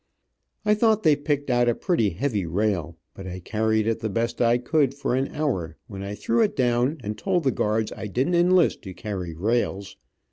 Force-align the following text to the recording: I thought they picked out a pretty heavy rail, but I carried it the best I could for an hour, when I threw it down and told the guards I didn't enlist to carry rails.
I 0.65 0.73
thought 0.73 1.03
they 1.03 1.15
picked 1.15 1.51
out 1.51 1.69
a 1.69 1.75
pretty 1.75 2.09
heavy 2.09 2.47
rail, 2.47 2.97
but 3.13 3.27
I 3.27 3.39
carried 3.39 3.85
it 3.85 3.99
the 3.99 4.09
best 4.09 4.41
I 4.41 4.57
could 4.57 4.95
for 4.95 5.13
an 5.13 5.27
hour, 5.27 5.77
when 5.85 6.01
I 6.01 6.15
threw 6.15 6.41
it 6.41 6.55
down 6.55 6.97
and 7.03 7.15
told 7.15 7.43
the 7.43 7.51
guards 7.51 7.93
I 7.95 8.07
didn't 8.07 8.33
enlist 8.33 8.81
to 8.81 8.95
carry 8.95 9.35
rails. 9.35 9.97